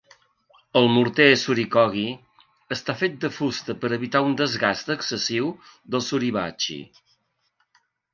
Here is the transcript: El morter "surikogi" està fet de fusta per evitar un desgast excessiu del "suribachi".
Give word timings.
El 0.79 0.87
morter 0.93 1.25
"surikogi" 1.41 2.05
està 2.75 2.95
fet 3.01 3.19
de 3.25 3.31
fusta 3.39 3.75
per 3.83 3.91
evitar 3.97 4.23
un 4.29 4.33
desgast 4.39 4.89
excessiu 4.95 5.51
del 5.97 6.05
"suribachi". 6.07 6.79